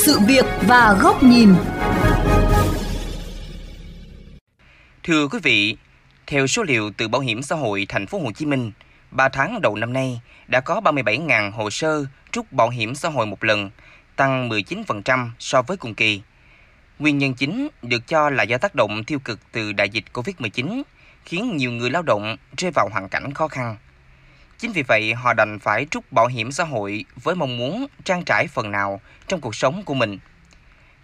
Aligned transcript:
sự 0.00 0.18
việc 0.18 0.44
và 0.62 0.98
góc 1.00 1.22
nhìn. 1.22 1.54
Thưa 5.02 5.28
quý 5.28 5.38
vị, 5.42 5.76
theo 6.26 6.46
số 6.46 6.62
liệu 6.62 6.90
từ 6.96 7.08
Bảo 7.08 7.20
hiểm 7.20 7.42
xã 7.42 7.56
hội 7.56 7.86
thành 7.88 8.06
phố 8.06 8.18
Hồ 8.18 8.32
Chí 8.32 8.46
Minh, 8.46 8.72
3 9.10 9.28
tháng 9.28 9.60
đầu 9.60 9.76
năm 9.76 9.92
nay 9.92 10.20
đã 10.48 10.60
có 10.60 10.80
37.000 10.80 11.50
hồ 11.50 11.70
sơ 11.70 12.04
rút 12.32 12.52
bảo 12.52 12.68
hiểm 12.68 12.94
xã 12.94 13.08
hội 13.08 13.26
một 13.26 13.44
lần, 13.44 13.70
tăng 14.16 14.48
19% 14.48 15.30
so 15.38 15.62
với 15.62 15.76
cùng 15.76 15.94
kỳ. 15.94 16.22
Nguyên 16.98 17.18
nhân 17.18 17.34
chính 17.34 17.68
được 17.82 18.06
cho 18.06 18.30
là 18.30 18.42
do 18.42 18.58
tác 18.58 18.74
động 18.74 19.04
tiêu 19.04 19.18
cực 19.18 19.52
từ 19.52 19.72
đại 19.72 19.88
dịch 19.88 20.04
Covid-19, 20.12 20.82
khiến 21.24 21.56
nhiều 21.56 21.72
người 21.72 21.90
lao 21.90 22.02
động 22.02 22.36
rơi 22.56 22.70
vào 22.74 22.88
hoàn 22.92 23.08
cảnh 23.08 23.34
khó 23.34 23.48
khăn. 23.48 23.76
Chính 24.60 24.72
vì 24.72 24.82
vậy, 24.82 25.14
họ 25.14 25.32
đành 25.32 25.58
phải 25.58 25.86
rút 25.90 26.12
bảo 26.12 26.26
hiểm 26.26 26.52
xã 26.52 26.64
hội 26.64 27.04
với 27.22 27.34
mong 27.34 27.56
muốn 27.56 27.86
trang 28.04 28.24
trải 28.24 28.46
phần 28.46 28.70
nào 28.70 29.00
trong 29.28 29.40
cuộc 29.40 29.54
sống 29.54 29.82
của 29.84 29.94
mình. 29.94 30.18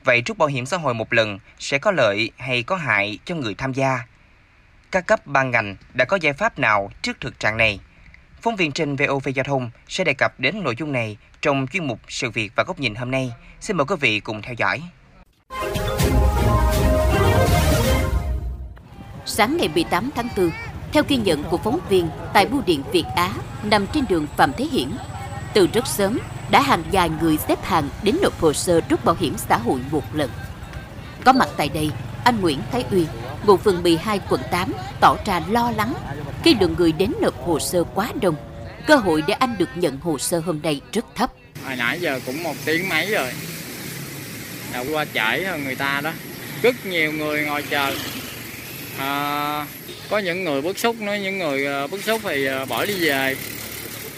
Vậy 0.05 0.23
rút 0.27 0.39
bảo 0.39 0.49
hiểm 0.49 0.67
xã 0.67 0.77
hội 0.77 0.95
một 0.95 1.13
lần 1.13 1.39
sẽ 1.59 1.79
có 1.79 1.91
lợi 1.91 2.31
hay 2.37 2.63
có 2.63 2.77
hại 2.77 3.19
cho 3.25 3.35
người 3.35 3.55
tham 3.55 3.73
gia? 3.73 4.07
Các 4.91 5.07
cấp 5.07 5.27
ban 5.27 5.51
ngành 5.51 5.77
đã 5.95 6.05
có 6.05 6.19
giải 6.21 6.33
pháp 6.33 6.59
nào 6.59 6.91
trước 7.03 7.21
thực 7.21 7.41
trạng 7.41 7.57
này? 7.57 7.81
Phóng 8.43 8.57
viên 8.57 8.73
trên 8.73 8.97
VOV 8.97 9.29
Giao 9.35 9.45
thông 9.45 9.71
sẽ 9.89 10.05
đề 10.05 10.15
cập 10.19 10.41
đến 10.41 10.63
nội 10.63 10.75
dung 10.79 10.93
này 10.93 11.17
trong 11.43 11.67
chuyên 11.73 11.87
mục 11.87 12.01
Sự 12.09 12.31
việc 12.31 12.53
và 12.57 12.65
góc 12.65 12.81
nhìn 12.81 12.95
hôm 12.95 13.11
nay. 13.11 13.33
Xin 13.61 13.77
mời 13.77 13.85
quý 13.85 13.97
vị 14.01 14.21
cùng 14.21 14.43
theo 14.43 14.55
dõi. 14.55 14.83
Sáng 19.27 19.57
ngày 19.57 19.69
18 19.75 20.11
tháng 20.15 20.29
4, 20.37 20.51
theo 20.93 21.03
ghi 21.09 21.17
nhận 21.17 21.45
của 21.45 21.57
phóng 21.57 21.79
viên 21.89 22.09
tại 22.33 22.47
bưu 22.47 22.63
điện 22.67 22.83
Việt 22.93 23.05
Á 23.17 23.33
nằm 23.63 23.87
trên 23.87 24.05
đường 24.09 24.27
Phạm 24.37 24.53
Thế 24.57 24.65
Hiển, 24.73 24.89
từ 25.55 25.67
rất 25.73 25.87
sớm 25.87 26.19
đã 26.51 26.61
hàng 26.63 26.83
dài 26.91 27.11
người 27.21 27.39
xếp 27.49 27.65
hàng 27.65 27.89
đến 28.03 28.17
nộp 28.23 28.41
hồ 28.41 28.53
sơ 28.53 28.81
rút 28.89 29.05
bảo 29.05 29.17
hiểm 29.19 29.35
xã 29.49 29.57
hội 29.57 29.81
một 29.91 30.15
lần. 30.15 30.31
Có 31.25 31.33
mặt 31.33 31.49
tại 31.57 31.69
đây, 31.69 31.91
anh 32.25 32.41
Nguyễn 32.41 32.59
Thái 32.73 32.85
Uy, 32.91 33.07
ngụ 33.47 33.57
phường 33.57 33.83
12 33.83 34.21
quận 34.29 34.41
8 34.51 34.73
tỏ 35.01 35.17
ra 35.25 35.43
lo 35.49 35.71
lắng 35.77 35.95
khi 36.43 36.55
lượng 36.61 36.75
người 36.79 36.93
đến 36.93 37.13
nộp 37.21 37.47
hồ 37.47 37.59
sơ 37.59 37.85
quá 37.95 38.13
đông. 38.21 38.35
Cơ 38.87 38.97
hội 38.97 39.23
để 39.27 39.35
anh 39.35 39.57
được 39.59 39.69
nhận 39.75 39.99
hồ 40.01 40.19
sơ 40.19 40.41
hôm 40.41 40.61
nay 40.63 40.81
rất 40.93 41.05
thấp. 41.15 41.31
Hồi 41.65 41.77
nãy 41.77 42.01
giờ 42.01 42.21
cũng 42.27 42.43
một 42.43 42.55
tiếng 42.65 42.89
mấy 42.89 43.11
rồi. 43.11 43.33
Đã 44.73 44.85
qua 44.93 45.05
trễ 45.15 45.45
hơn 45.45 45.65
người 45.65 45.75
ta 45.75 46.01
đó. 46.01 46.13
Rất 46.63 46.87
nhiều 46.87 47.13
người 47.13 47.45
ngồi 47.45 47.63
chờ. 47.63 47.93
À, 48.99 49.67
có 50.11 50.19
những 50.19 50.45
người 50.45 50.63
bức 50.63 50.79
xúc 50.79 50.97
nói 51.01 51.21
những 51.21 51.39
người 51.39 51.65
ờ, 51.65 51.87
bức 51.87 52.05
xúc 52.05 52.21
thì 52.25 52.47
ờ, 52.47 52.65
bỏ 52.67 52.87
đi 52.87 52.95
về 53.01 53.37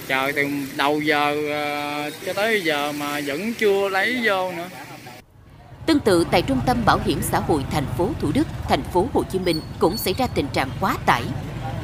chờ 0.09 0.33
từ 0.37 0.47
đầu 0.77 1.01
giờ 1.01 1.37
ờ, 1.51 2.11
cho 2.27 2.33
tới 2.33 2.63
giờ 2.63 2.93
mà 2.93 3.21
vẫn 3.27 3.55
chưa 3.55 3.89
lấy 3.89 4.21
vô 4.25 4.53
nữa 4.53 4.69
Tương 5.87 6.01
tự 6.01 6.25
tại 6.31 6.43
Trung 6.43 6.61
tâm 6.67 6.85
Bảo 6.85 6.99
hiểm 7.05 7.19
xã 7.23 7.39
hội 7.39 7.65
thành 7.71 7.87
phố 7.99 8.09
Thủ 8.21 8.31
Đức, 8.35 8.47
thành 8.69 8.83
phố 8.83 9.07
Hồ 9.13 9.23
Chí 9.31 9.39
Minh 9.39 9.61
cũng 9.79 9.97
xảy 9.97 10.15
ra 10.15 10.27
tình 10.27 10.47
trạng 10.53 10.71
quá 10.81 10.97
tải 11.07 11.23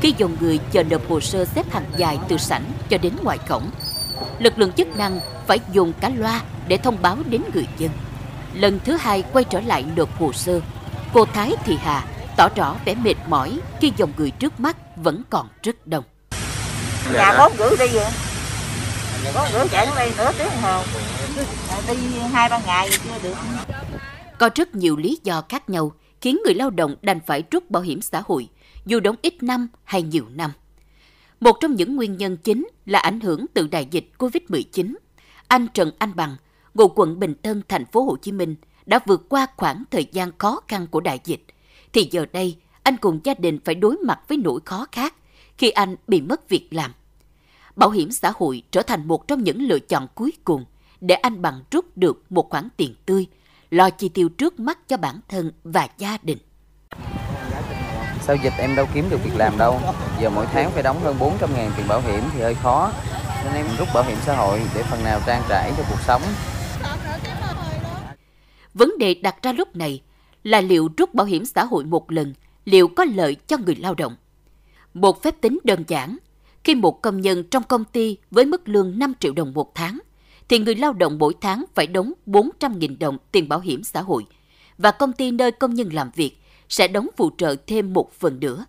khi 0.00 0.14
dòng 0.18 0.36
người 0.40 0.58
chờ 0.72 0.82
nộp 0.82 1.08
hồ 1.08 1.20
sơ 1.20 1.44
xếp 1.44 1.72
hàng 1.72 1.84
dài 1.96 2.18
từ 2.28 2.36
sảnh 2.36 2.64
cho 2.88 2.98
đến 2.98 3.12
ngoài 3.22 3.38
cổng. 3.48 3.70
Lực 4.38 4.58
lượng 4.58 4.72
chức 4.72 4.96
năng 4.96 5.20
phải 5.46 5.58
dùng 5.72 5.92
cả 6.00 6.10
loa 6.16 6.40
để 6.68 6.76
thông 6.76 6.96
báo 7.02 7.16
đến 7.26 7.42
người 7.54 7.66
dân. 7.78 7.90
Lần 8.54 8.80
thứ 8.84 8.96
hai 8.96 9.24
quay 9.32 9.44
trở 9.44 9.60
lại 9.60 9.84
nộp 9.96 10.18
hồ 10.18 10.32
sơ, 10.32 10.60
cô 11.12 11.24
Thái 11.24 11.52
Thị 11.64 11.78
Hà 11.82 12.04
tỏ 12.36 12.48
rõ 12.56 12.76
vẻ 12.84 12.94
mệt 12.94 13.14
mỏi 13.28 13.58
khi 13.80 13.92
dòng 13.96 14.12
người 14.16 14.30
trước 14.30 14.60
mắt 14.60 14.76
vẫn 14.96 15.22
còn 15.30 15.48
rất 15.62 15.86
đông. 15.86 16.04
Nhà 17.12 17.34
bốn 17.38 17.52
rưỡi 17.58 17.70
đi 17.78 17.94
vậy. 17.94 18.12
Bốn 19.34 19.48
rưỡi 19.52 19.68
chạy 19.68 19.86
đây 19.96 20.12
nửa 20.18 20.32
tiếng 20.38 20.62
hồ. 20.62 20.82
Đi 21.88 21.94
hai 22.32 22.48
ba 22.48 22.60
ngày 22.66 22.90
chưa 23.04 23.28
được. 23.28 23.34
Có 24.38 24.50
rất 24.54 24.74
nhiều 24.74 24.96
lý 24.96 25.18
do 25.22 25.42
khác 25.48 25.70
nhau 25.70 25.92
khiến 26.20 26.38
người 26.44 26.54
lao 26.54 26.70
động 26.70 26.96
đành 27.02 27.20
phải 27.26 27.42
rút 27.50 27.70
bảo 27.70 27.82
hiểm 27.82 28.02
xã 28.02 28.22
hội, 28.26 28.48
dù 28.86 29.00
đóng 29.00 29.16
ít 29.22 29.42
năm 29.42 29.68
hay 29.84 30.02
nhiều 30.02 30.24
năm. 30.30 30.52
Một 31.40 31.56
trong 31.60 31.74
những 31.74 31.96
nguyên 31.96 32.16
nhân 32.16 32.36
chính 32.36 32.68
là 32.86 32.98
ảnh 32.98 33.20
hưởng 33.20 33.46
từ 33.54 33.66
đại 33.66 33.88
dịch 33.90 34.10
Covid-19. 34.18 34.94
Anh 35.48 35.66
Trần 35.74 35.90
Anh 35.98 36.16
Bằng, 36.16 36.36
ngụ 36.74 36.88
quận 36.88 37.18
Bình 37.18 37.34
Tân, 37.34 37.62
thành 37.68 37.86
phố 37.86 38.04
Hồ 38.04 38.16
Chí 38.16 38.32
Minh, 38.32 38.54
đã 38.86 38.98
vượt 39.06 39.28
qua 39.28 39.46
khoảng 39.56 39.84
thời 39.90 40.06
gian 40.12 40.38
khó 40.38 40.60
khăn 40.68 40.86
của 40.86 41.00
đại 41.00 41.20
dịch 41.24 41.40
thì 41.94 42.08
giờ 42.10 42.26
đây 42.32 42.56
anh 42.82 42.96
cùng 42.96 43.20
gia 43.24 43.34
đình 43.34 43.58
phải 43.64 43.74
đối 43.74 43.96
mặt 43.96 44.20
với 44.28 44.38
nỗi 44.38 44.60
khó 44.64 44.86
khác 44.92 45.14
khi 45.58 45.70
anh 45.70 45.96
bị 46.06 46.20
mất 46.20 46.48
việc 46.48 46.68
làm. 46.70 46.92
Bảo 47.76 47.90
hiểm 47.90 48.12
xã 48.12 48.32
hội 48.36 48.62
trở 48.70 48.82
thành 48.82 49.08
một 49.08 49.28
trong 49.28 49.44
những 49.44 49.62
lựa 49.62 49.78
chọn 49.78 50.06
cuối 50.14 50.32
cùng 50.44 50.64
để 51.00 51.14
anh 51.14 51.42
bằng 51.42 51.62
rút 51.70 51.96
được 51.96 52.22
một 52.30 52.50
khoản 52.50 52.68
tiền 52.76 52.94
tươi, 53.06 53.26
lo 53.70 53.90
chi 53.90 54.08
tiêu 54.08 54.28
trước 54.28 54.60
mắt 54.60 54.88
cho 54.88 54.96
bản 54.96 55.20
thân 55.28 55.52
và 55.64 55.88
gia 55.98 56.18
đình. 56.22 56.38
Sau 58.22 58.36
dịch 58.36 58.52
em 58.58 58.76
đâu 58.76 58.86
kiếm 58.94 59.04
được 59.10 59.24
việc 59.24 59.36
làm 59.36 59.58
đâu, 59.58 59.80
giờ 60.20 60.30
mỗi 60.30 60.46
tháng 60.52 60.70
phải 60.70 60.82
đóng 60.82 61.00
hơn 61.00 61.16
400 61.18 61.54
ngàn 61.54 61.72
tiền 61.76 61.88
bảo 61.88 62.00
hiểm 62.00 62.22
thì 62.32 62.40
hơi 62.40 62.54
khó, 62.54 62.92
nên 63.44 63.54
em 63.54 63.66
rút 63.78 63.88
bảo 63.94 64.04
hiểm 64.04 64.18
xã 64.26 64.36
hội 64.36 64.62
để 64.74 64.82
phần 64.82 65.04
nào 65.04 65.20
trang 65.26 65.42
trải 65.48 65.72
cho 65.76 65.82
cuộc 65.90 66.00
sống. 66.06 66.22
Vấn 68.74 68.98
đề 68.98 69.14
đặt 69.14 69.42
ra 69.42 69.52
lúc 69.52 69.76
này 69.76 70.00
là 70.44 70.60
liệu 70.60 70.88
rút 70.96 71.14
bảo 71.14 71.26
hiểm 71.26 71.44
xã 71.44 71.64
hội 71.64 71.84
một 71.84 72.10
lần 72.10 72.34
liệu 72.64 72.88
có 72.88 73.04
lợi 73.04 73.34
cho 73.34 73.56
người 73.66 73.74
lao 73.74 73.94
động. 73.94 74.16
Một 74.94 75.22
phép 75.22 75.40
tính 75.40 75.58
đơn 75.64 75.84
giản, 75.88 76.16
khi 76.64 76.74
một 76.74 77.02
công 77.02 77.20
nhân 77.20 77.44
trong 77.50 77.62
công 77.62 77.84
ty 77.84 78.16
với 78.30 78.44
mức 78.44 78.68
lương 78.68 78.98
5 78.98 79.12
triệu 79.20 79.32
đồng 79.32 79.52
một 79.54 79.74
tháng, 79.74 79.98
thì 80.48 80.58
người 80.58 80.74
lao 80.74 80.92
động 80.92 81.18
mỗi 81.18 81.34
tháng 81.40 81.64
phải 81.74 81.86
đóng 81.86 82.12
400.000 82.26 82.98
đồng 82.98 83.18
tiền 83.32 83.48
bảo 83.48 83.60
hiểm 83.60 83.84
xã 83.84 84.02
hội 84.02 84.26
và 84.78 84.90
công 84.90 85.12
ty 85.12 85.30
nơi 85.30 85.52
công 85.52 85.74
nhân 85.74 85.92
làm 85.92 86.10
việc 86.14 86.38
sẽ 86.68 86.88
đóng 86.88 87.08
phụ 87.16 87.30
trợ 87.38 87.56
thêm 87.66 87.92
một 87.92 88.12
phần 88.12 88.40
nữa. 88.40 88.64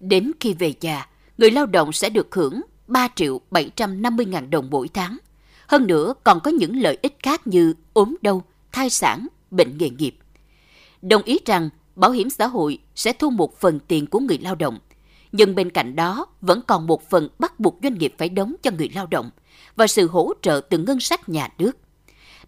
Đến 0.00 0.32
khi 0.40 0.54
về 0.54 0.74
già, 0.80 1.06
người 1.38 1.50
lao 1.50 1.66
động 1.66 1.92
sẽ 1.92 2.10
được 2.10 2.34
hưởng 2.34 2.60
3 2.86 3.08
triệu 3.14 3.40
750 3.50 4.26
ngàn 4.26 4.50
đồng 4.50 4.68
mỗi 4.70 4.88
tháng. 4.88 5.18
Hơn 5.66 5.86
nữa 5.86 6.14
còn 6.24 6.40
có 6.40 6.50
những 6.50 6.76
lợi 6.76 6.98
ích 7.02 7.16
khác 7.22 7.46
như 7.46 7.74
ốm 7.92 8.16
đau, 8.22 8.42
thai 8.72 8.90
sản, 8.90 9.26
bệnh 9.50 9.78
nghề 9.78 9.90
nghiệp 9.90 10.14
đồng 11.02 11.22
ý 11.22 11.38
rằng 11.46 11.70
bảo 11.96 12.10
hiểm 12.10 12.30
xã 12.30 12.46
hội 12.46 12.78
sẽ 12.94 13.12
thu 13.12 13.30
một 13.30 13.60
phần 13.60 13.80
tiền 13.80 14.06
của 14.06 14.20
người 14.20 14.38
lao 14.38 14.54
động, 14.54 14.78
nhưng 15.32 15.54
bên 15.54 15.70
cạnh 15.70 15.96
đó 15.96 16.26
vẫn 16.40 16.60
còn 16.66 16.86
một 16.86 17.10
phần 17.10 17.28
bắt 17.38 17.60
buộc 17.60 17.78
doanh 17.82 17.94
nghiệp 17.94 18.14
phải 18.18 18.28
đóng 18.28 18.54
cho 18.62 18.70
người 18.70 18.88
lao 18.94 19.06
động 19.06 19.30
và 19.76 19.86
sự 19.86 20.08
hỗ 20.08 20.32
trợ 20.42 20.60
từ 20.70 20.78
ngân 20.78 21.00
sách 21.00 21.28
nhà 21.28 21.48
nước. 21.58 21.72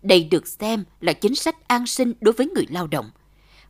Đây 0.03 0.25
được 0.25 0.47
xem 0.47 0.85
là 1.01 1.13
chính 1.13 1.35
sách 1.35 1.69
an 1.69 1.87
sinh 1.87 2.13
đối 2.21 2.33
với 2.33 2.47
người 2.55 2.67
lao 2.71 2.87
động. 2.87 3.11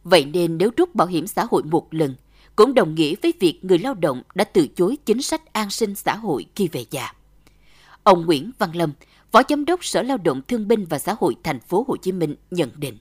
Vậy 0.05 0.25
nên 0.25 0.59
nếu 0.59 0.71
rút 0.77 0.95
bảo 0.95 1.07
hiểm 1.07 1.27
xã 1.27 1.47
hội 1.51 1.63
một 1.63 1.95
lần, 1.95 2.15
cũng 2.57 2.75
đồng 2.75 2.95
nghĩa 2.95 3.15
với 3.23 3.33
việc 3.41 3.65
người 3.65 3.79
lao 3.79 3.95
động 3.95 4.23
đã 4.35 4.45
từ 4.45 4.67
chối 4.67 4.97
chính 5.07 5.23
sách 5.23 5.53
an 5.53 5.71
sinh 5.71 5.95
xã 5.95 6.17
hội 6.17 6.47
khi 6.55 6.69
về 6.69 6.85
già. 6.91 7.13
Ông 8.03 8.27
Nguyễn 8.27 8.51
Văn 8.59 8.77
Lâm, 8.77 8.93
Phó 9.33 9.43
Giám 9.49 9.65
đốc 9.65 9.85
Sở 9.85 10.03
Lao 10.03 10.17
động 10.17 10.43
Thương 10.49 10.69
binh 10.69 10.85
và 10.85 10.99
Xã 10.99 11.17
hội 11.21 11.37
Thành 11.43 11.61
phố 11.61 11.85
Hồ 11.89 11.97
Chí 11.97 12.13
Minh 12.13 12.37
nhận 12.51 12.71
định 12.77 12.99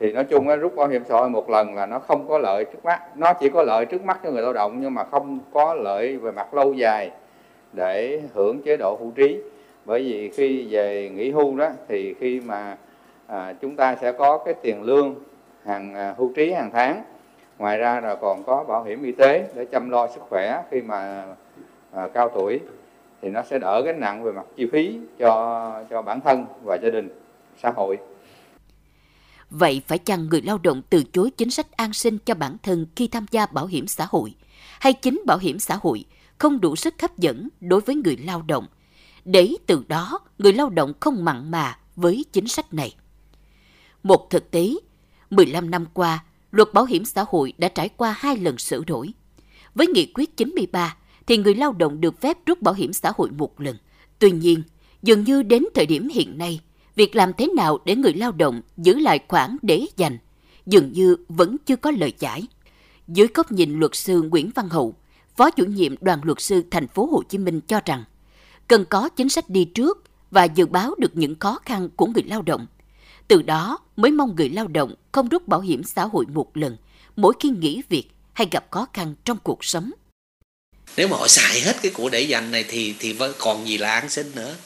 thì 0.00 0.12
nói 0.12 0.24
chung 0.24 0.48
á, 0.48 0.56
rút 0.56 0.76
bảo 0.76 0.88
hiểm 0.88 1.02
xã 1.08 1.14
hội 1.14 1.28
một 1.28 1.50
lần 1.50 1.74
là 1.74 1.86
nó 1.86 1.98
không 1.98 2.28
có 2.28 2.38
lợi 2.38 2.64
trước 2.64 2.84
mắt. 2.84 3.16
Nó 3.16 3.32
chỉ 3.32 3.48
có 3.48 3.62
lợi 3.62 3.86
trước 3.86 4.04
mắt 4.04 4.20
cho 4.24 4.30
người 4.30 4.42
lao 4.42 4.52
động 4.52 4.78
nhưng 4.80 4.94
mà 4.94 5.04
không 5.04 5.38
có 5.52 5.74
lợi 5.74 6.16
về 6.16 6.32
mặt 6.32 6.54
lâu 6.54 6.72
dài 6.72 7.10
để 7.72 8.22
hưởng 8.34 8.62
chế 8.62 8.76
độ 8.76 8.96
hưu 9.00 9.10
trí. 9.10 9.40
Bởi 9.84 10.02
vì 10.02 10.30
khi 10.30 10.66
về 10.70 11.08
nghỉ 11.08 11.30
hưu 11.30 11.56
đó 11.56 11.68
thì 11.88 12.14
khi 12.14 12.40
mà 12.40 12.76
à, 13.26 13.54
chúng 13.60 13.76
ta 13.76 13.96
sẽ 13.96 14.12
có 14.12 14.38
cái 14.38 14.54
tiền 14.54 14.82
lương 14.82 15.14
hàng 15.64 15.94
à, 15.94 16.14
hưu 16.16 16.32
trí 16.34 16.52
hàng 16.52 16.70
tháng. 16.72 17.02
Ngoài 17.58 17.78
ra 17.78 18.00
là 18.00 18.14
còn 18.14 18.42
có 18.42 18.64
bảo 18.64 18.82
hiểm 18.82 19.02
y 19.02 19.12
tế 19.12 19.44
để 19.54 19.64
chăm 19.64 19.90
lo 19.90 20.06
sức 20.06 20.20
khỏe 20.28 20.62
khi 20.70 20.80
mà 20.80 21.24
à, 21.92 22.08
cao 22.14 22.28
tuổi. 22.28 22.60
Thì 23.22 23.28
nó 23.28 23.42
sẽ 23.42 23.58
đỡ 23.58 23.82
cái 23.84 23.92
nặng 23.92 24.22
về 24.22 24.32
mặt 24.32 24.46
chi 24.56 24.68
phí 24.72 24.98
cho 25.18 25.72
cho 25.90 26.02
bản 26.02 26.20
thân 26.20 26.44
và 26.62 26.74
gia 26.74 26.90
đình 26.90 27.08
xã 27.56 27.70
hội. 27.70 27.98
Vậy 29.50 29.82
phải 29.86 29.98
chăng 29.98 30.26
người 30.26 30.42
lao 30.42 30.58
động 30.58 30.82
từ 30.90 31.04
chối 31.12 31.30
chính 31.30 31.50
sách 31.50 31.72
an 31.72 31.92
sinh 31.92 32.18
cho 32.18 32.34
bản 32.34 32.56
thân 32.62 32.86
khi 32.96 33.08
tham 33.08 33.26
gia 33.30 33.46
bảo 33.46 33.66
hiểm 33.66 33.86
xã 33.86 34.06
hội? 34.10 34.34
Hay 34.80 34.92
chính 34.92 35.22
bảo 35.26 35.38
hiểm 35.38 35.58
xã 35.58 35.78
hội 35.82 36.04
không 36.38 36.60
đủ 36.60 36.76
sức 36.76 36.94
hấp 37.02 37.18
dẫn 37.18 37.48
đối 37.60 37.80
với 37.80 37.96
người 37.96 38.16
lao 38.16 38.42
động? 38.42 38.66
Để 39.24 39.54
từ 39.66 39.84
đó 39.88 40.20
người 40.38 40.52
lao 40.52 40.70
động 40.70 40.92
không 41.00 41.24
mặn 41.24 41.50
mà 41.50 41.78
với 41.96 42.24
chính 42.32 42.48
sách 42.48 42.74
này. 42.74 42.94
Một 44.02 44.30
thực 44.30 44.50
tế, 44.50 44.74
15 45.30 45.70
năm 45.70 45.86
qua, 45.94 46.24
luật 46.50 46.72
bảo 46.72 46.84
hiểm 46.84 47.04
xã 47.04 47.24
hội 47.28 47.52
đã 47.58 47.68
trải 47.68 47.88
qua 47.88 48.14
hai 48.18 48.36
lần 48.36 48.58
sửa 48.58 48.84
đổi. 48.84 49.12
Với 49.74 49.86
nghị 49.86 50.12
quyết 50.14 50.36
93 50.36 50.96
thì 51.26 51.36
người 51.36 51.54
lao 51.54 51.72
động 51.72 52.00
được 52.00 52.20
phép 52.20 52.38
rút 52.46 52.62
bảo 52.62 52.74
hiểm 52.74 52.92
xã 52.92 53.12
hội 53.16 53.30
một 53.30 53.60
lần. 53.60 53.76
Tuy 54.18 54.30
nhiên, 54.30 54.62
dường 55.02 55.24
như 55.24 55.42
đến 55.42 55.64
thời 55.74 55.86
điểm 55.86 56.08
hiện 56.08 56.38
nay, 56.38 56.60
việc 56.96 57.16
làm 57.16 57.32
thế 57.32 57.46
nào 57.56 57.78
để 57.84 57.96
người 57.96 58.12
lao 58.12 58.32
động 58.32 58.62
giữ 58.76 58.98
lại 58.98 59.18
khoản 59.28 59.56
để 59.62 59.86
dành 59.96 60.18
dường 60.66 60.92
như 60.92 61.16
vẫn 61.28 61.56
chưa 61.66 61.76
có 61.76 61.90
lời 61.90 62.12
giải. 62.18 62.42
Dưới 63.08 63.28
góc 63.34 63.52
nhìn 63.52 63.80
luật 63.80 63.94
sư 63.94 64.22
Nguyễn 64.22 64.50
Văn 64.54 64.68
Hậu, 64.68 64.94
Phó 65.40 65.50
chủ 65.50 65.64
nhiệm 65.64 65.94
đoàn 66.00 66.20
luật 66.22 66.40
sư 66.40 66.62
thành 66.70 66.88
phố 66.88 67.06
Hồ 67.06 67.22
Chí 67.28 67.38
Minh 67.38 67.60
cho 67.60 67.80
rằng 67.84 68.04
cần 68.68 68.84
có 68.90 69.08
chính 69.08 69.28
sách 69.28 69.50
đi 69.50 69.64
trước 69.64 70.04
và 70.30 70.44
dự 70.44 70.66
báo 70.66 70.94
được 70.98 71.16
những 71.16 71.38
khó 71.38 71.58
khăn 71.64 71.88
của 71.96 72.06
người 72.06 72.22
lao 72.22 72.42
động. 72.42 72.66
Từ 73.28 73.42
đó 73.42 73.78
mới 73.96 74.10
mong 74.10 74.36
người 74.36 74.48
lao 74.48 74.68
động 74.68 74.94
không 75.12 75.28
rút 75.28 75.48
bảo 75.48 75.60
hiểm 75.60 75.84
xã 75.84 76.04
hội 76.04 76.26
một 76.26 76.56
lần 76.56 76.76
mỗi 77.16 77.34
khi 77.40 77.50
nghỉ 77.50 77.82
việc 77.88 78.04
hay 78.32 78.48
gặp 78.50 78.66
khó 78.70 78.86
khăn 78.92 79.14
trong 79.24 79.38
cuộc 79.42 79.64
sống. 79.64 79.90
Nếu 80.96 81.08
mà 81.08 81.16
họ 81.16 81.28
xài 81.28 81.60
hết 81.60 81.76
cái 81.82 81.92
của 81.94 82.08
để 82.08 82.20
dành 82.20 82.50
này 82.50 82.64
thì 82.68 82.94
thì 82.98 83.16
còn 83.38 83.68
gì 83.68 83.78
là 83.78 83.92
an 83.92 84.08
sinh 84.10 84.30
nữa, 84.34 84.56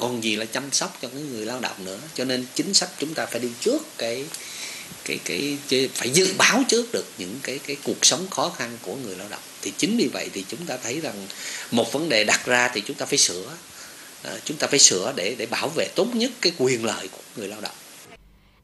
còn 0.00 0.24
gì 0.24 0.36
là 0.36 0.44
chăm 0.44 0.62
sóc 0.72 0.98
cho 1.02 1.08
cái 1.08 1.22
người 1.22 1.46
lao 1.46 1.60
động 1.60 1.84
nữa. 1.84 1.98
Cho 2.14 2.24
nên 2.24 2.46
chính 2.54 2.74
sách 2.74 2.88
chúng 2.98 3.14
ta 3.14 3.26
phải 3.26 3.40
đi 3.40 3.48
trước 3.60 3.82
cái 3.98 4.24
cái 5.04 5.18
cái 5.68 5.88
phải 5.94 6.10
dự 6.10 6.34
báo 6.38 6.62
trước 6.68 6.92
được 6.92 7.06
những 7.18 7.38
cái 7.42 7.58
cái 7.66 7.76
cuộc 7.84 8.04
sống 8.04 8.30
khó 8.30 8.48
khăn 8.48 8.78
của 8.82 8.96
người 8.96 9.16
lao 9.16 9.28
động. 9.28 9.40
Thì 9.62 9.72
chính 9.76 9.96
vì 9.96 10.08
vậy 10.12 10.30
thì 10.32 10.44
chúng 10.48 10.66
ta 10.66 10.76
thấy 10.76 11.00
rằng 11.00 11.26
một 11.70 11.92
vấn 11.92 12.08
đề 12.08 12.24
đặt 12.24 12.46
ra 12.46 12.70
thì 12.74 12.80
chúng 12.80 12.96
ta 12.96 13.06
phải 13.06 13.18
sửa 13.18 13.56
à, 14.22 14.32
chúng 14.44 14.56
ta 14.56 14.66
phải 14.66 14.78
sửa 14.78 15.12
để 15.16 15.34
để 15.38 15.46
bảo 15.46 15.68
vệ 15.76 15.88
tốt 15.94 16.06
nhất 16.14 16.30
cái 16.40 16.52
quyền 16.58 16.84
lợi 16.84 17.08
của 17.08 17.22
người 17.36 17.48
lao 17.48 17.60
động. 17.60 17.74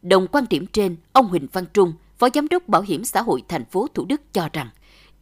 Đồng 0.03 0.27
quan 0.32 0.44
điểm 0.50 0.67
trên 0.67 0.97
ông 1.12 1.29
Huỳnh 1.29 1.47
Văn 1.53 1.65
Trung 1.75 1.93
phó 2.19 2.29
giám 2.35 2.49
đốc 2.49 2.69
bảo 2.69 2.82
hiểm 2.82 3.05
xã 3.05 3.23
hội 3.23 3.43
thành 3.49 3.65
phố 3.65 3.89
Thủ 3.94 4.05
Đức 4.05 4.21
cho 4.32 4.49
rằng 4.53 4.71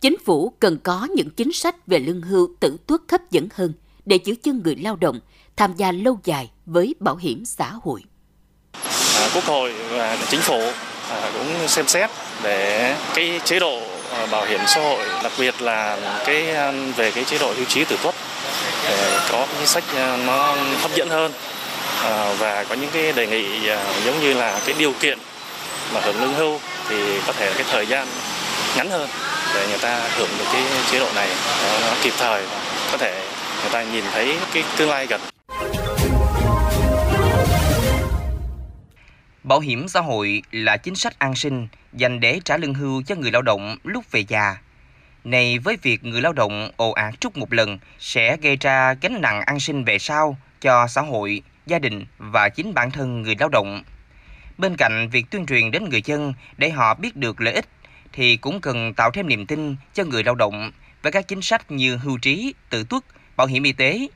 chính 0.00 0.16
phủ 0.24 0.52
cần 0.60 0.78
có 0.82 1.08
những 1.16 1.30
chính 1.30 1.52
sách 1.52 1.86
về 1.86 1.98
lương 1.98 2.22
hưu 2.22 2.48
tử 2.60 2.76
tuất 2.86 3.02
hấp 3.08 3.30
dẫn 3.30 3.48
hơn 3.54 3.72
để 4.06 4.18
giữ 4.24 4.34
chân 4.42 4.62
người 4.64 4.76
lao 4.76 4.96
động 4.96 5.20
tham 5.56 5.74
gia 5.76 5.92
lâu 5.92 6.18
dài 6.24 6.50
với 6.66 6.94
bảo 7.00 7.16
hiểm 7.16 7.44
xã 7.44 7.72
hội. 7.82 8.02
À, 9.14 9.28
Quốc 9.34 9.44
hội 9.44 9.72
và 9.90 10.18
chính 10.30 10.40
phủ 10.40 10.70
À, 11.10 11.30
cũng 11.34 11.68
xem 11.68 11.88
xét 11.88 12.10
để 12.42 12.94
cái 13.14 13.40
chế 13.44 13.60
độ 13.60 13.80
à, 14.12 14.26
bảo 14.26 14.44
hiểm 14.44 14.60
xã 14.66 14.80
hội 14.80 14.98
đặc 15.22 15.32
biệt 15.38 15.62
là 15.62 15.98
cái 16.26 16.50
à, 16.50 16.72
về 16.96 17.10
cái 17.10 17.24
chế 17.24 17.38
độ 17.38 17.52
hưu 17.56 17.64
trí 17.64 17.84
tử 17.84 17.96
tuất 18.02 18.14
để 18.88 19.18
có 19.30 19.38
những 19.38 19.48
chính 19.58 19.66
sách 19.66 19.84
à, 19.96 20.18
nó 20.26 20.56
hấp 20.80 20.94
dẫn 20.94 21.08
hơn 21.08 21.32
và 22.38 22.64
có 22.68 22.74
những 22.74 22.90
cái 22.92 23.12
đề 23.12 23.26
nghị 23.26 23.70
giống 24.04 24.20
như 24.20 24.34
là 24.34 24.60
cái 24.66 24.74
điều 24.78 24.92
kiện 25.00 25.18
mà 25.94 26.00
hưởng 26.00 26.20
lương 26.20 26.34
hưu 26.34 26.60
thì 26.88 27.20
có 27.26 27.32
thể 27.32 27.52
cái 27.54 27.64
thời 27.70 27.86
gian 27.86 28.06
ngắn 28.76 28.90
hơn 28.90 29.08
để 29.54 29.66
người 29.68 29.78
ta 29.78 30.00
hưởng 30.16 30.28
được 30.38 30.44
cái 30.52 30.62
chế 30.90 30.98
độ 30.98 31.08
này 31.14 31.28
nó 31.82 31.94
kịp 32.02 32.12
thời 32.18 32.42
có 32.92 32.98
thể 32.98 33.22
người 33.64 33.72
ta 33.72 33.92
nhìn 33.92 34.04
thấy 34.12 34.36
cái 34.54 34.64
tương 34.78 34.90
lai 34.90 35.06
gần 35.06 35.20
Bảo 39.42 39.60
hiểm 39.60 39.88
xã 39.88 40.00
hội 40.00 40.42
là 40.50 40.76
chính 40.76 40.94
sách 40.94 41.18
an 41.18 41.34
sinh 41.34 41.68
dành 41.92 42.20
để 42.20 42.40
trả 42.44 42.56
lương 42.56 42.74
hưu 42.74 43.02
cho 43.02 43.14
người 43.14 43.30
lao 43.30 43.42
động 43.42 43.76
lúc 43.84 44.10
về 44.10 44.24
già. 44.28 44.56
Này 45.24 45.58
với 45.58 45.76
việc 45.82 46.04
người 46.04 46.20
lao 46.20 46.32
động 46.32 46.70
ồ 46.76 46.90
ạt 46.90 47.20
trút 47.20 47.36
một 47.36 47.52
lần 47.52 47.78
sẽ 47.98 48.36
gây 48.36 48.56
ra 48.56 48.94
gánh 49.00 49.20
nặng 49.20 49.42
an 49.46 49.60
sinh 49.60 49.84
về 49.84 49.98
sau 49.98 50.36
cho 50.60 50.86
xã 50.86 51.00
hội, 51.00 51.42
gia 51.66 51.78
đình 51.78 52.06
và 52.18 52.48
chính 52.48 52.74
bản 52.74 52.90
thân 52.90 53.22
người 53.22 53.36
lao 53.38 53.48
động. 53.48 53.82
Bên 54.58 54.76
cạnh 54.76 55.08
việc 55.12 55.26
tuyên 55.30 55.46
truyền 55.46 55.70
đến 55.70 55.88
người 55.88 56.02
dân 56.04 56.34
để 56.56 56.70
họ 56.70 56.94
biết 56.94 57.16
được 57.16 57.40
lợi 57.40 57.54
ích 57.54 57.68
thì 58.12 58.36
cũng 58.36 58.60
cần 58.60 58.94
tạo 58.94 59.10
thêm 59.10 59.28
niềm 59.28 59.46
tin 59.46 59.76
cho 59.94 60.04
người 60.04 60.24
lao 60.24 60.34
động 60.34 60.72
với 61.02 61.12
các 61.12 61.28
chính 61.28 61.42
sách 61.42 61.70
như 61.70 61.96
hưu 61.96 62.18
trí, 62.18 62.54
tự 62.70 62.84
tuất, 62.84 63.04
bảo 63.36 63.46
hiểm 63.46 63.62
y 63.62 63.72
tế. 63.72 64.08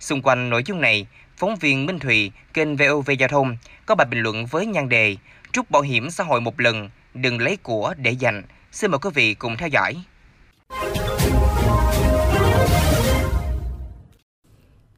Xung 0.00 0.22
quanh 0.22 0.50
nội 0.50 0.62
dung 0.66 0.80
này, 0.80 1.06
phóng 1.36 1.56
viên 1.56 1.86
Minh 1.86 1.98
Thùy, 1.98 2.30
kênh 2.54 2.76
VOV 2.76 3.10
Giao 3.18 3.28
thông 3.28 3.56
có 3.86 3.94
bài 3.94 4.06
bình 4.10 4.20
luận 4.20 4.46
với 4.46 4.66
nhan 4.66 4.88
đề 4.88 5.16
Trúc 5.52 5.70
bảo 5.70 5.82
hiểm 5.82 6.10
xã 6.10 6.24
hội 6.24 6.40
một 6.40 6.60
lần, 6.60 6.90
đừng 7.14 7.38
lấy 7.38 7.56
của 7.56 7.94
để 7.98 8.10
dành. 8.10 8.42
Xin 8.72 8.90
mời 8.90 8.98
quý 8.98 9.10
vị 9.14 9.34
cùng 9.34 9.56
theo 9.58 9.68
dõi. 9.68 9.94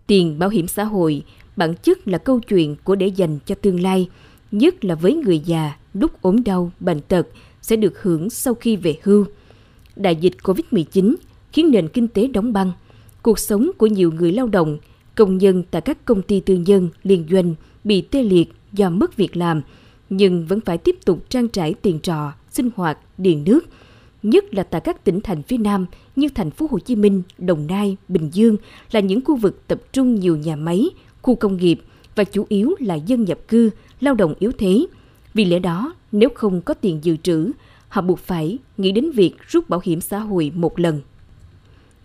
Tiền 0.07 0.39
bảo 0.39 0.49
hiểm 0.49 0.69
xã 0.69 0.85
hội 0.85 1.23
bản 1.57 1.75
chất 1.83 2.09
là 2.09 2.19
câu 2.19 2.41
chuyện 2.41 2.77
của 2.85 2.95
để 2.95 3.07
dành 3.07 3.39
cho 3.47 3.55
tương 3.55 3.81
lai, 3.81 4.09
nhất 4.53 4.85
là 4.85 4.95
với 4.95 5.15
người 5.15 5.39
già 5.39 5.73
lúc 5.95 6.23
ốm 6.23 6.45
đau, 6.45 6.71
bệnh 6.81 7.01
tật 7.01 7.27
sẽ 7.63 7.77
được 7.77 8.03
hưởng 8.03 8.31
sau 8.31 8.55
khi 8.55 8.77
về 8.77 8.97
hưu. 9.03 9.25
Đại 9.97 10.17
dịch 10.17 10.35
COVID-19 10.43 11.15
khiến 11.53 11.71
nền 11.71 11.89
kinh 11.89 12.09
tế 12.09 12.27
đóng 12.27 12.53
băng, 12.53 12.73
cuộc 13.29 13.39
sống 13.39 13.71
của 13.79 13.87
nhiều 13.87 14.13
người 14.13 14.33
lao 14.33 14.47
động, 14.47 14.79
công 15.15 15.39
nhân 15.39 15.63
tại 15.71 15.83
các 15.83 16.05
công 16.05 16.23
ty 16.23 16.41
tư 16.41 16.55
nhân, 16.55 16.89
liên 17.03 17.27
doanh 17.31 17.55
bị 17.85 18.01
tê 18.01 18.23
liệt 18.23 18.53
do 18.73 18.91
mất 18.91 19.17
việc 19.17 19.37
làm, 19.37 19.63
nhưng 20.11 20.47
vẫn 20.47 20.61
phải 20.61 20.79
tiếp 20.79 20.97
tục 21.05 21.25
trang 21.29 21.49
trải 21.49 21.75
tiền 21.75 22.01
trọ, 22.01 22.33
sinh 22.51 22.71
hoạt, 22.77 22.99
điện 23.19 23.45
nước, 23.45 23.61
nhất 24.23 24.55
là 24.55 24.63
tại 24.63 24.81
các 24.81 25.05
tỉnh 25.05 25.21
thành 25.21 25.43
phía 25.43 25.57
Nam 25.57 25.87
như 26.17 26.29
thành 26.35 26.51
phố 26.51 26.67
Hồ 26.71 26.79
Chí 26.79 26.97
Minh, 26.97 27.23
Đồng 27.39 27.67
Nai, 27.67 27.97
Bình 28.09 28.31
Dương 28.33 28.57
là 28.93 29.01
những 29.01 29.21
khu 29.25 29.37
vực 29.37 29.63
tập 29.67 29.81
trung 29.93 30.15
nhiều 30.15 30.37
nhà 30.37 30.57
máy, 30.57 30.91
khu 31.23 31.35
công 31.35 31.57
nghiệp 31.57 31.81
và 32.15 32.25
chủ 32.25 32.47
yếu 32.49 32.75
là 32.79 32.95
dân 32.95 33.25
nhập 33.25 33.39
cư, 33.49 33.71
lao 34.01 34.15
động 34.15 34.35
yếu 34.39 34.53
thế. 34.59 34.87
Vì 35.35 35.45
lẽ 35.45 35.59
đó, 35.59 35.95
nếu 36.13 36.29
không 36.35 36.61
có 36.61 36.75
tiền 36.75 36.99
dự 37.03 37.17
trữ, 37.17 37.51
họ 37.89 38.03
buộc 38.03 38.19
phải 38.19 38.59
nghĩ 38.77 38.93
đến 38.93 39.11
việc 39.11 39.35
rút 39.49 39.69
bảo 39.69 39.81
hiểm 39.85 40.01
xã 40.01 40.19
hội 40.19 40.53
một 40.55 40.79
lần. 40.79 41.01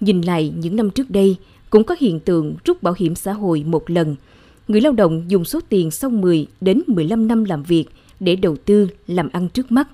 Nhìn 0.03 0.21
lại 0.21 0.53
những 0.57 0.75
năm 0.75 0.89
trước 0.89 1.09
đây, 1.09 1.35
cũng 1.69 1.83
có 1.83 1.95
hiện 1.99 2.19
tượng 2.19 2.55
rút 2.65 2.83
bảo 2.83 2.93
hiểm 2.97 3.15
xã 3.15 3.33
hội 3.33 3.63
một 3.67 3.89
lần– 3.89 4.15
người 4.67 4.81
lao 4.81 4.93
động 4.93 5.23
dùng 5.27 5.45
số 5.45 5.59
tiền 5.69 5.91
sau 5.91 6.09
10 6.09 6.47
đến 6.61 6.81
15 6.87 7.27
năm 7.27 7.43
làm 7.43 7.63
việc 7.63 7.85
để 8.19 8.35
đầu 8.35 8.55
tư 8.65 8.87
làm 9.07 9.29
ăn 9.33 9.49
trước 9.49 9.71
mắt. 9.71 9.87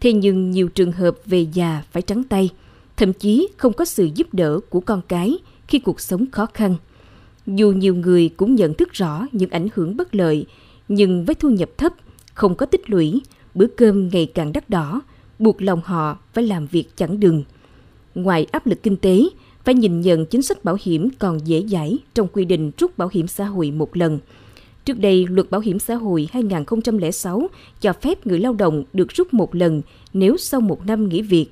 Thế 0.00 0.12
nhưng 0.12 0.50
nhiều 0.50 0.68
trường 0.68 0.92
hợp 0.92 1.16
về 1.26 1.46
già 1.52 1.82
phải 1.92 2.02
trắng 2.02 2.24
tay, 2.24 2.50
thậm 2.96 3.12
chí 3.12 3.48
không 3.56 3.72
có 3.72 3.84
sự 3.84 4.08
giúp 4.14 4.34
đỡ 4.34 4.60
của 4.70 4.80
con 4.80 5.00
cái 5.08 5.38
khi 5.68 5.78
cuộc 5.78 6.00
sống 6.00 6.30
khó 6.30 6.46
khăn. 6.54 6.76
Dù 7.46 7.72
nhiều 7.72 7.94
người 7.94 8.28
cũng 8.28 8.54
nhận 8.54 8.74
thức 8.74 8.92
rõ 8.92 9.26
những 9.32 9.50
ảnh 9.50 9.68
hưởng 9.74 9.96
bất 9.96 10.14
lợi, 10.14 10.46
nhưng 10.88 11.24
với 11.24 11.34
thu 11.34 11.50
nhập 11.50 11.70
thấp, 11.78 11.92
không 12.34 12.54
có 12.54 12.66
tích 12.66 12.90
lũy, 12.90 13.20
bữa 13.54 13.66
cơm 13.66 14.08
ngày 14.08 14.26
càng 14.34 14.52
đắt 14.52 14.70
đỏ, 14.70 15.00
buộc 15.38 15.62
lòng 15.62 15.80
họ 15.84 16.18
phải 16.32 16.44
làm 16.44 16.66
việc 16.66 16.96
chẳng 16.96 17.20
đừng. 17.20 17.44
Ngoài 18.16 18.46
áp 18.52 18.66
lực 18.66 18.82
kinh 18.82 18.96
tế, 18.96 19.22
phải 19.64 19.74
nhìn 19.74 20.00
nhận 20.00 20.26
chính 20.26 20.42
sách 20.42 20.64
bảo 20.64 20.76
hiểm 20.82 21.08
còn 21.18 21.46
dễ 21.46 21.62
dãi 21.62 21.98
trong 22.14 22.28
quy 22.32 22.44
định 22.44 22.70
rút 22.78 22.98
bảo 22.98 23.08
hiểm 23.12 23.26
xã 23.26 23.44
hội 23.44 23.70
một 23.70 23.96
lần. 23.96 24.18
Trước 24.84 24.98
đây, 24.98 25.26
luật 25.30 25.50
bảo 25.50 25.60
hiểm 25.60 25.78
xã 25.78 25.94
hội 25.94 26.28
2006 26.32 27.48
cho 27.80 27.92
phép 27.92 28.26
người 28.26 28.38
lao 28.38 28.52
động 28.52 28.84
được 28.92 29.08
rút 29.08 29.34
một 29.34 29.54
lần 29.54 29.82
nếu 30.12 30.36
sau 30.36 30.60
một 30.60 30.86
năm 30.86 31.08
nghỉ 31.08 31.22
việc. 31.22 31.46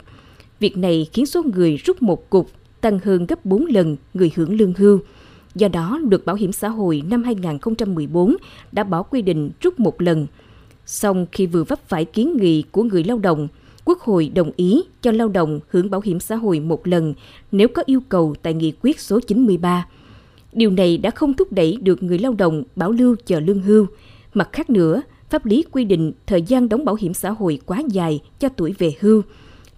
Việc 0.61 0.77
này 0.77 1.07
khiến 1.13 1.27
số 1.27 1.43
người 1.43 1.77
rút 1.77 2.03
một 2.03 2.31
cục 2.31 2.51
tăng 2.81 2.99
hơn 3.05 3.27
gấp 3.27 3.45
4 3.45 3.67
lần 3.67 3.97
người 4.15 4.31
hưởng 4.37 4.57
lương 4.57 4.75
hưu. 4.75 4.99
Do 5.55 5.69
đó, 5.69 6.01
luật 6.11 6.25
bảo 6.25 6.37
hiểm 6.37 6.53
xã 6.53 6.69
hội 6.69 7.03
năm 7.11 7.23
2014 7.23 8.37
đã 8.73 8.85
bỏ 8.85 9.03
quy 9.03 9.23
định 9.23 9.51
rút 9.61 9.81
một 9.81 10.03
lần. 10.03 10.27
Song 10.87 11.27
khi 11.33 11.47
vừa 11.47 11.65
vấp 11.65 11.89
phải 11.89 12.05
kiến 12.05 12.37
nghị 12.37 12.63
của 12.63 12.83
người 12.83 13.05
lao 13.05 13.19
động, 13.19 13.49
Quốc 13.85 14.01
hội 14.01 14.31
đồng 14.35 14.51
ý 14.57 14.83
cho 15.03 15.13
lao 15.13 15.29
động 15.29 15.61
hưởng 15.69 15.91
bảo 15.91 16.01
hiểm 16.05 16.21
xã 16.21 16.37
hội 16.37 16.61
một 16.61 16.87
lần 16.87 17.15
nếu 17.53 17.69
có 17.69 17.83
yêu 17.87 18.01
cầu 18.09 18.35
tại 18.43 18.55
nghị 18.55 18.73
quyết 18.83 19.01
số 19.01 19.21
93. 19.21 19.87
Điều 20.53 20.71
này 20.71 20.99
đã 20.99 21.11
không 21.11 21.35
thúc 21.35 21.53
đẩy 21.53 21.79
được 21.83 22.03
người 22.03 22.19
lao 22.19 22.35
động 22.35 22.65
bảo 22.77 22.93
lưu 22.93 23.17
chờ 23.27 23.41
lương 23.41 23.63
hưu. 23.63 23.87
Mặt 24.35 24.49
khác 24.53 24.71
nữa, 24.71 25.03
pháp 25.31 25.47
lý 25.47 25.65
quy 25.73 25.85
định 25.85 26.13
thời 26.27 26.43
gian 26.43 26.69
đóng 26.69 26.85
bảo 26.85 26.95
hiểm 26.95 27.15
xã 27.15 27.31
hội 27.31 27.59
quá 27.67 27.83
dài 27.89 28.21
cho 28.39 28.49
tuổi 28.49 28.75
về 28.79 28.93
hưu, 29.01 29.23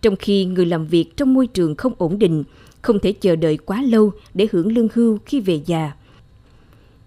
trong 0.03 0.17
khi 0.17 0.45
người 0.45 0.67
làm 0.67 0.87
việc 0.87 1.17
trong 1.17 1.35
môi 1.35 1.47
trường 1.47 1.75
không 1.75 1.93
ổn 1.99 2.19
định, 2.19 2.45
không 2.83 2.99
thể 2.99 3.13
chờ 3.13 3.37
đợi 3.37 3.57
quá 3.57 3.83
lâu 3.83 4.11
để 4.35 4.49
hưởng 4.53 4.73
lương 4.73 4.89
hưu 4.95 5.19
khi 5.27 5.41
về 5.41 5.61
già. 5.67 5.93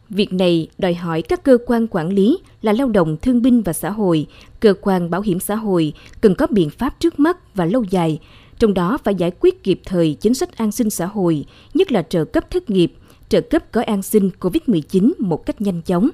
Việc 0.10 0.34
này 0.34 0.68
đòi 0.78 0.94
hỏi 0.94 1.22
các 1.22 1.44
cơ 1.44 1.58
quan 1.66 1.88
quản 1.92 2.10
lý 2.10 2.38
là 2.62 2.74
lao 2.74 2.90
động 2.90 3.18
thương 3.22 3.42
binh 3.42 3.62
và 3.62 3.74
xã 3.74 3.90
hội, 3.90 4.28
cơ 4.60 4.74
quan 4.82 5.10
bảo 5.10 5.22
hiểm 5.22 5.40
xã 5.40 5.56
hội 5.56 5.94
cần 6.22 6.36
có 6.36 6.48
biện 6.50 6.70
pháp 6.70 7.00
trước 7.00 7.20
mắt 7.20 7.56
và 7.56 7.66
lâu 7.66 7.84
dài, 7.90 8.20
trong 8.60 8.74
đó 8.74 8.98
phải 9.04 9.16
giải 9.16 9.32
quyết 9.40 9.64
kịp 9.64 9.82
thời 9.86 10.14
chính 10.14 10.34
sách 10.34 10.58
an 10.58 10.72
sinh 10.72 10.90
xã 10.90 11.06
hội, 11.06 11.46
nhất 11.74 11.92
là 11.92 12.02
trợ 12.02 12.26
cấp 12.26 12.52
thất 12.52 12.70
nghiệp, 12.70 12.94
trợ 13.30 13.42
cấp 13.42 13.64
gói 13.74 13.84
an 13.84 14.02
sinh 14.02 14.30
COVID-19 14.40 15.12
một 15.20 15.46
cách 15.46 15.62
nhanh 15.62 15.82
chóng. 15.82 16.10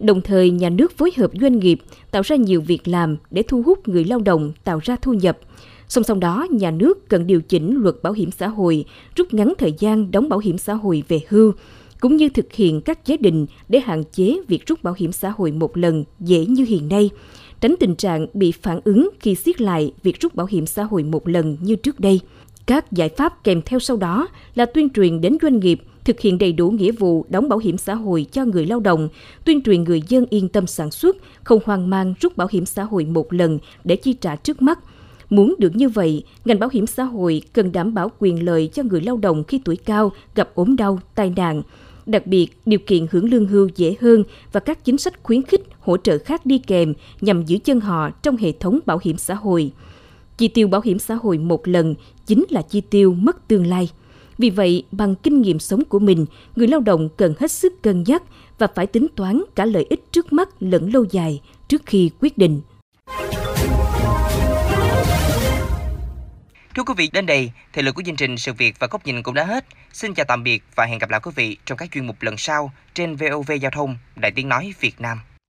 Đồng 0.00 0.20
thời, 0.20 0.50
nhà 0.50 0.68
nước 0.68 0.96
phối 0.96 1.10
hợp 1.16 1.30
doanh 1.40 1.58
nghiệp 1.58 1.80
tạo 2.10 2.22
ra 2.22 2.36
nhiều 2.36 2.60
việc 2.60 2.88
làm 2.88 3.16
để 3.30 3.42
thu 3.48 3.62
hút 3.62 3.88
người 3.88 4.04
lao 4.04 4.18
động 4.18 4.52
tạo 4.64 4.80
ra 4.82 4.96
thu 5.02 5.12
nhập. 5.12 5.38
Song 5.88 6.04
song 6.04 6.20
đó, 6.20 6.46
nhà 6.50 6.70
nước 6.70 7.08
cần 7.08 7.26
điều 7.26 7.40
chỉnh 7.40 7.76
luật 7.82 8.02
bảo 8.02 8.12
hiểm 8.12 8.30
xã 8.30 8.48
hội, 8.48 8.84
rút 9.16 9.34
ngắn 9.34 9.52
thời 9.58 9.72
gian 9.78 10.10
đóng 10.10 10.28
bảo 10.28 10.38
hiểm 10.38 10.58
xã 10.58 10.74
hội 10.74 11.02
về 11.08 11.20
hưu, 11.28 11.52
cũng 12.04 12.16
như 12.16 12.28
thực 12.28 12.52
hiện 12.52 12.80
các 12.80 13.04
chế 13.04 13.16
định 13.16 13.46
để 13.68 13.80
hạn 13.80 14.04
chế 14.12 14.36
việc 14.48 14.66
rút 14.66 14.82
bảo 14.82 14.94
hiểm 14.98 15.12
xã 15.12 15.30
hội 15.36 15.52
một 15.52 15.76
lần 15.76 16.04
dễ 16.20 16.46
như 16.46 16.64
hiện 16.64 16.88
nay, 16.88 17.10
tránh 17.60 17.74
tình 17.80 17.94
trạng 17.94 18.26
bị 18.34 18.52
phản 18.52 18.80
ứng 18.84 19.10
khi 19.20 19.34
siết 19.34 19.60
lại 19.60 19.92
việc 20.02 20.20
rút 20.20 20.34
bảo 20.34 20.46
hiểm 20.50 20.66
xã 20.66 20.82
hội 20.84 21.02
một 21.02 21.28
lần 21.28 21.56
như 21.60 21.76
trước 21.76 22.00
đây. 22.00 22.20
Các 22.66 22.92
giải 22.92 23.08
pháp 23.08 23.44
kèm 23.44 23.62
theo 23.62 23.78
sau 23.78 23.96
đó 23.96 24.28
là 24.54 24.66
tuyên 24.66 24.90
truyền 24.90 25.20
đến 25.20 25.36
doanh 25.42 25.60
nghiệp 25.60 25.80
thực 26.04 26.20
hiện 26.20 26.38
đầy 26.38 26.52
đủ 26.52 26.70
nghĩa 26.70 26.92
vụ 26.92 27.26
đóng 27.28 27.48
bảo 27.48 27.58
hiểm 27.58 27.78
xã 27.78 27.94
hội 27.94 28.26
cho 28.32 28.44
người 28.44 28.66
lao 28.66 28.80
động, 28.80 29.08
tuyên 29.44 29.62
truyền 29.62 29.84
người 29.84 30.02
dân 30.08 30.26
yên 30.30 30.48
tâm 30.48 30.66
sản 30.66 30.90
xuất, 30.90 31.16
không 31.44 31.60
hoang 31.64 31.90
mang 31.90 32.14
rút 32.20 32.36
bảo 32.36 32.48
hiểm 32.50 32.66
xã 32.66 32.84
hội 32.84 33.04
một 33.04 33.32
lần 33.32 33.58
để 33.84 33.96
chi 33.96 34.12
trả 34.12 34.36
trước 34.36 34.62
mắt. 34.62 34.78
Muốn 35.30 35.54
được 35.58 35.76
như 35.76 35.88
vậy, 35.88 36.24
ngành 36.44 36.58
bảo 36.58 36.70
hiểm 36.72 36.86
xã 36.86 37.04
hội 37.04 37.42
cần 37.52 37.72
đảm 37.72 37.94
bảo 37.94 38.10
quyền 38.18 38.44
lợi 38.44 38.70
cho 38.72 38.82
người 38.82 39.00
lao 39.00 39.16
động 39.16 39.44
khi 39.44 39.60
tuổi 39.64 39.76
cao, 39.76 40.12
gặp 40.34 40.50
ốm 40.54 40.76
đau, 40.76 40.98
tai 41.14 41.32
nạn, 41.36 41.62
Đặc 42.06 42.26
biệt, 42.26 42.46
điều 42.66 42.78
kiện 42.86 43.06
hưởng 43.10 43.30
lương 43.30 43.46
hưu 43.46 43.68
dễ 43.76 43.96
hơn 44.00 44.24
và 44.52 44.60
các 44.60 44.84
chính 44.84 44.98
sách 44.98 45.22
khuyến 45.22 45.42
khích, 45.42 45.60
hỗ 45.80 45.96
trợ 45.96 46.18
khác 46.18 46.46
đi 46.46 46.58
kèm 46.58 46.94
nhằm 47.20 47.44
giữ 47.44 47.58
chân 47.64 47.80
họ 47.80 48.10
trong 48.10 48.36
hệ 48.36 48.52
thống 48.52 48.78
bảo 48.86 49.00
hiểm 49.02 49.16
xã 49.16 49.34
hội. 49.34 49.72
Chi 50.38 50.48
tiêu 50.48 50.68
bảo 50.68 50.80
hiểm 50.84 50.98
xã 50.98 51.14
hội 51.14 51.38
một 51.38 51.68
lần 51.68 51.94
chính 52.26 52.44
là 52.50 52.62
chi 52.62 52.80
tiêu 52.80 53.14
mất 53.14 53.48
tương 53.48 53.66
lai. 53.66 53.90
Vì 54.38 54.50
vậy, 54.50 54.82
bằng 54.92 55.14
kinh 55.14 55.42
nghiệm 55.42 55.58
sống 55.58 55.84
của 55.84 55.98
mình, 55.98 56.26
người 56.56 56.68
lao 56.68 56.80
động 56.80 57.08
cần 57.16 57.34
hết 57.38 57.50
sức 57.50 57.82
cân 57.82 58.04
nhắc 58.06 58.22
và 58.58 58.66
phải 58.74 58.86
tính 58.86 59.06
toán 59.16 59.42
cả 59.54 59.64
lợi 59.64 59.86
ích 59.90 60.12
trước 60.12 60.32
mắt 60.32 60.48
lẫn 60.60 60.92
lâu 60.92 61.04
dài 61.10 61.40
trước 61.68 61.82
khi 61.86 62.10
quyết 62.20 62.38
định. 62.38 62.60
Thưa 66.74 66.82
quý 66.82 66.94
vị, 66.96 67.10
đến 67.12 67.26
đây, 67.26 67.52
thời 67.72 67.84
lượng 67.84 67.94
của 67.94 68.02
chương 68.06 68.16
trình 68.16 68.38
Sự 68.38 68.52
Việc 68.52 68.78
và 68.78 68.86
Góc 68.90 69.06
Nhìn 69.06 69.22
cũng 69.22 69.34
đã 69.34 69.44
hết. 69.44 69.64
Xin 69.92 70.14
chào 70.14 70.26
tạm 70.28 70.42
biệt 70.42 70.62
và 70.74 70.84
hẹn 70.84 70.98
gặp 70.98 71.10
lại 71.10 71.20
quý 71.20 71.30
vị 71.34 71.56
trong 71.64 71.78
các 71.78 71.88
chuyên 71.92 72.06
mục 72.06 72.22
lần 72.22 72.36
sau 72.36 72.72
trên 72.94 73.16
VOV 73.16 73.52
Giao 73.60 73.70
thông, 73.70 73.96
Đại 74.16 74.32
Tiếng 74.34 74.48
Nói 74.48 74.74
Việt 74.80 75.00
Nam. 75.00 75.20